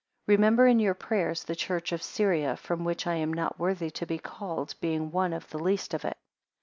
[0.25, 4.07] Remember in your prayers the church of Syria, from which I am not worthy to
[4.07, 6.17] be called, being one of the least of it.